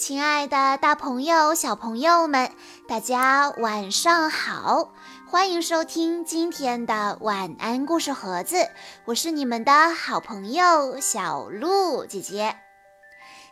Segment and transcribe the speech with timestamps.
[0.00, 2.50] 亲爱的，大朋友、小朋友们，
[2.88, 4.94] 大家晚上好！
[5.28, 8.70] 欢迎收听今天的晚安故事盒子，
[9.04, 12.56] 我是你们的好朋友小鹿姐姐。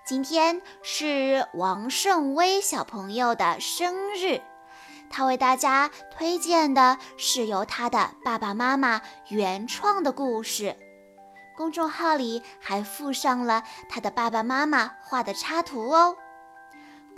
[0.06, 4.40] 今天是王胜威小朋友的生日，
[5.10, 10.74] 他为大家推荐的是由他的爸爸妈妈原创的故事。
[11.58, 16.16] 公众号里还附上了他的爸爸妈妈画的插图哦。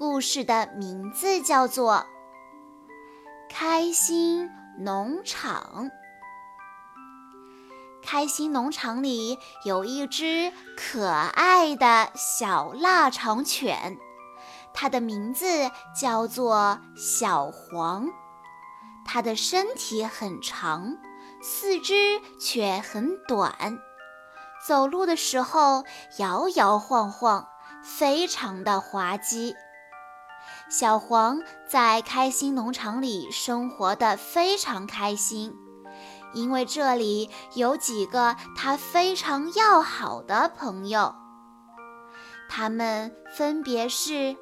[0.01, 2.07] 故事的名字叫做
[3.55, 5.91] 《开心农场》。
[8.03, 13.99] 开心农场里有一只可爱的小腊肠犬，
[14.73, 18.09] 它的名字叫做小黄。
[19.05, 20.97] 它的身体很长，
[21.43, 23.79] 四肢却很短，
[24.67, 25.85] 走路的时候
[26.17, 27.47] 摇摇晃晃，
[27.83, 29.55] 非常的滑稽。
[30.69, 35.55] 小黄在开心农场里生活的非常开心，
[36.33, 41.15] 因为这里有几个他非常要好的朋友。
[42.49, 44.37] 他们分别是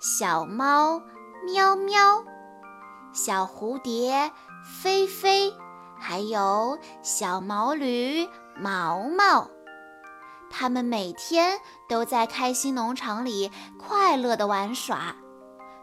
[0.00, 1.00] 小猫
[1.46, 2.24] 喵喵、
[3.12, 4.30] 小蝴蝶
[4.82, 5.54] 飞飞，
[5.98, 9.55] 还有小毛驴毛毛。
[10.58, 15.14] 他们每天都在开心农场里快乐地玩耍，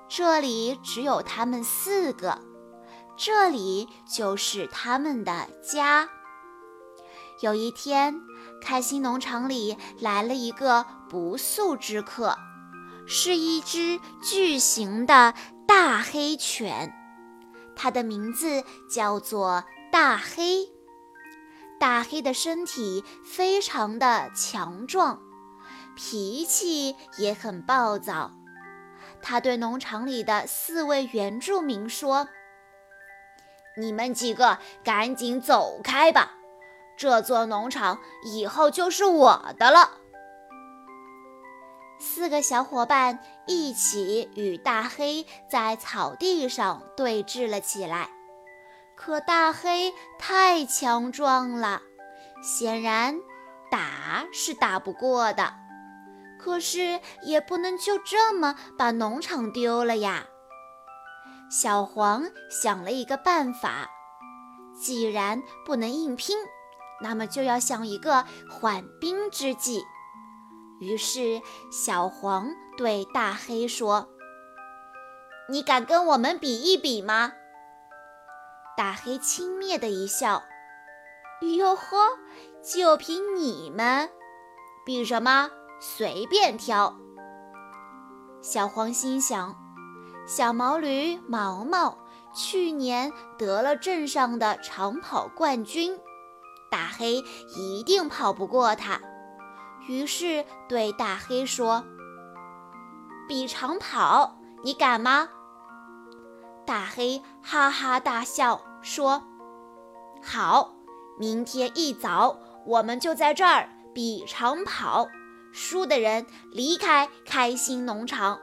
[0.09, 2.39] 这里只有他们四个，
[3.15, 6.09] 这里就是他们的家。
[7.41, 8.19] 有一天，
[8.63, 12.35] 开心农场里来了一个不速之客，
[13.05, 15.35] 是一只巨型的
[15.67, 16.91] 大黑犬，
[17.75, 20.67] 它的名字叫做大黑。
[21.83, 25.19] 大黑的身体非常的强壮，
[25.97, 28.31] 脾气也很暴躁。
[29.21, 32.29] 他对农场里的四位原住民说
[33.75, 36.31] ：“你们几个赶紧走开吧，
[36.95, 39.97] 这座农场以后就是我的了。”
[41.99, 48.09] 四个小伙伴一起与大黑在草地上对峙了起来。
[48.95, 51.81] 可大黑太强壮了，
[52.41, 53.19] 显然
[53.69, 55.53] 打是打不过的。
[56.39, 60.25] 可是也不能就这么把农场丢了呀。
[61.49, 63.89] 小黄想了一个办法，
[64.79, 66.37] 既然不能硬拼，
[67.01, 69.83] 那么就要想一个缓兵之计。
[70.79, 74.09] 于是小黄对大黑说
[75.47, 77.33] ：“你敢跟我们比一比吗？”
[78.75, 80.41] 大黑轻蔑的一笑
[81.57, 81.97] ：“哟呵，
[82.63, 84.09] 就凭你们，
[84.85, 85.51] 比什么？
[85.79, 86.95] 随便挑。”
[88.41, 89.55] 小黄心想
[90.25, 91.97] ：“小毛驴毛毛
[92.33, 95.99] 去年得了镇上的长跑冠军，
[96.71, 97.23] 大黑
[97.55, 98.99] 一定跑不过他。”
[99.87, 101.83] 于是对大黑说
[103.27, 105.29] ：“比长跑，你敢吗？”
[106.65, 109.21] 大黑哈哈大笑说
[110.23, 110.73] ：“好，
[111.19, 115.07] 明天一早我们就在这儿比长跑，
[115.51, 118.39] 输的人离开开心农场。”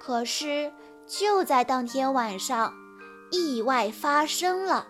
[0.00, 0.72] 可是
[1.06, 2.72] 就在当天晚上，
[3.30, 4.86] 意外发生了，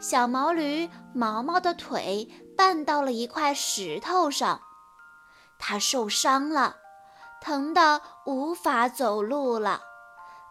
[0.00, 4.60] 小毛驴毛毛的腿绊到了一块石头上，
[5.58, 6.76] 它受伤了，
[7.40, 9.80] 疼得无法走路了。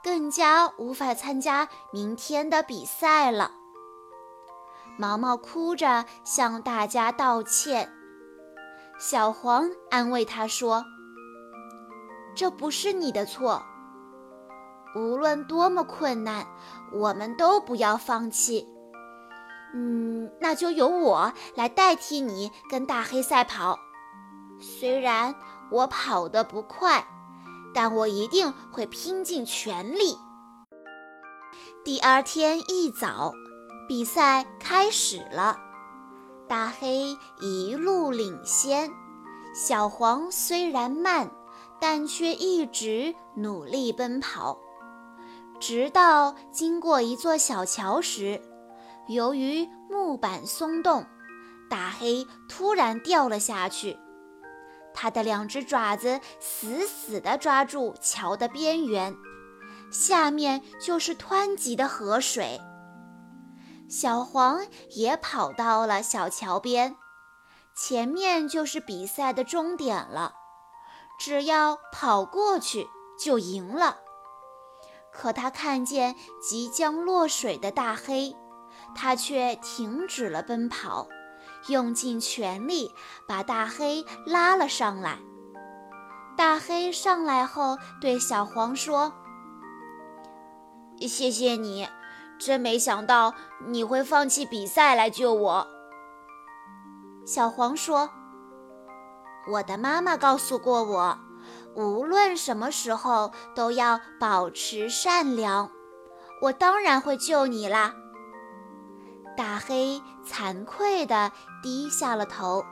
[0.05, 3.49] 更加无法参加明天的比赛了。
[4.99, 7.91] 毛毛哭着向大家道歉。
[8.99, 10.85] 小黄安慰他说
[12.37, 13.63] ：“这不是你的错。
[14.95, 16.45] 无论多么困难，
[16.93, 18.63] 我们都不要放弃。
[19.73, 23.79] 嗯，那就由我来代替你跟大黑赛跑。
[24.61, 25.33] 虽然
[25.71, 27.03] 我跑得不快。”
[27.75, 30.17] 但我一定会拼尽全力。
[31.83, 33.33] 第二天一早，
[33.87, 35.59] 比赛开始了。
[36.47, 38.89] 大黑一路领先，
[39.53, 41.29] 小黄虽然慢，
[41.81, 44.57] 但却一直努力奔跑。
[45.59, 48.41] 直到经过一座小桥时，
[49.07, 51.05] 由于木板松动，
[51.69, 53.97] 大黑突然掉了下去。
[54.95, 59.13] 它的两只爪子死死地抓住桥的边缘，
[59.91, 62.59] 下面就是湍急的河水。
[63.87, 66.95] 小黄也跑到了小桥边，
[67.75, 70.33] 前面就是比赛的终点了。
[71.19, 72.87] 只要跑过去
[73.19, 73.97] 就赢了。
[75.13, 78.35] 可他看见即将落水的大黑，
[78.95, 81.07] 他却停止了奔跑，
[81.67, 82.91] 用尽全力
[83.27, 85.19] 把大黑拉了上来。
[86.37, 89.13] 大黑上来后，对小黄说
[90.99, 91.87] ：“谢谢你，
[92.37, 93.33] 真没想到
[93.67, 95.67] 你会放弃比赛来救我。”
[97.25, 98.09] 小黄说
[99.51, 101.17] ：“我的妈妈告诉过我，
[101.75, 105.71] 无论什么时候都要保持善良。
[106.41, 107.93] 我当然会救你啦。”
[109.37, 111.31] 大黑惭愧地
[111.65, 112.63] 低下了头。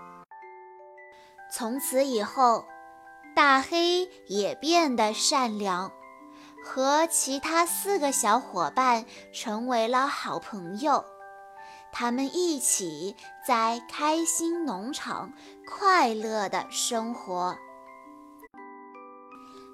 [1.51, 2.63] 从此以后。
[3.35, 5.91] 大黑也变得善良，
[6.63, 11.03] 和其他四个小伙伴成为了好朋友。
[11.91, 15.33] 他们一起在开心农场
[15.67, 17.57] 快乐的生活。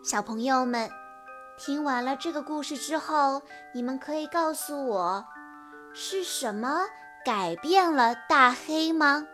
[0.05, 0.89] 小朋友们，
[1.57, 3.41] 听完了这个故事之后，
[3.75, 5.25] 你们可以告诉我，
[5.93, 6.85] 是什么
[7.25, 9.25] 改变了大黑吗？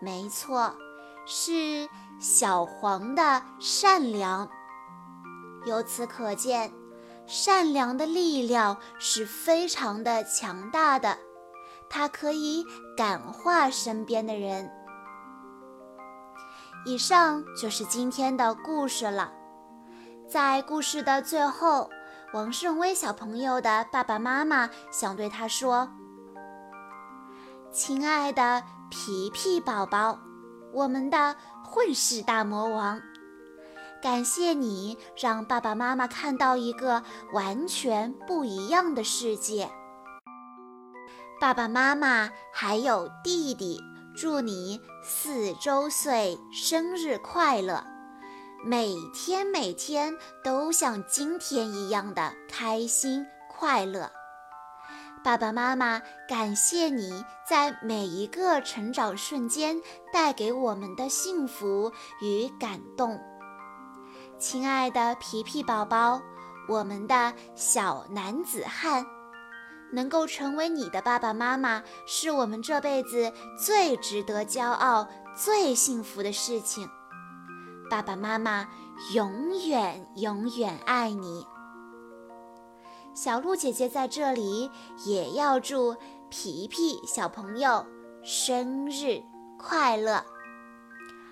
[0.00, 0.74] 没错，
[1.26, 1.88] 是。
[2.20, 4.48] 小黄的善良，
[5.66, 6.72] 由此可见，
[7.26, 11.18] 善良的力量是非常的强大的，
[11.90, 12.64] 它可以
[12.96, 14.70] 感化身边的人。
[16.86, 19.32] 以上就是今天的故事了。
[20.30, 21.90] 在故事的最后，
[22.32, 25.90] 王胜威小朋友的爸爸妈妈想对他说
[27.74, 30.16] ：“亲爱的皮皮宝宝。”
[30.72, 33.00] 我们的混世大魔王，
[34.00, 39.70] 感谢你让爸爸妈妈看到一个完全不一样的世界。
[41.40, 43.80] 爸爸妈妈还有弟弟，
[44.16, 47.84] 祝你四周岁生日快乐，
[48.64, 54.10] 每天每天都像今天一样的开心快乐。
[55.24, 59.80] 爸爸妈妈，感谢你在每一个成长瞬间
[60.12, 61.90] 带给我们的幸福
[62.20, 63.18] 与感动。
[64.38, 66.20] 亲爱的皮皮宝宝，
[66.68, 69.06] 我们的小男子汉，
[69.94, 76.86] 能够成为你的爸爸妈妈，是我们这辈子最值得骄傲、最幸福的事情。
[77.88, 78.68] 爸爸妈妈
[79.14, 81.46] 永远永远爱你。
[83.14, 84.70] 小鹿姐姐在这里
[85.04, 85.96] 也要祝
[86.28, 87.86] 皮皮小朋友
[88.22, 89.22] 生日
[89.58, 90.24] 快乐。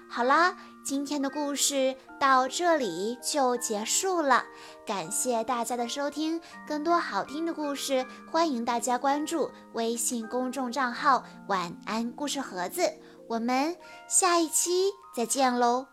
[0.08, 4.44] 好啦，今天的故事到这里就结束了，
[4.86, 6.40] 感谢大家的收听。
[6.68, 12.82] 更多好听的故事，欢迎大家关注微信公众账号“晚安故事盒子”。
[13.26, 13.74] 我们
[14.06, 15.91] 下一期再见喽！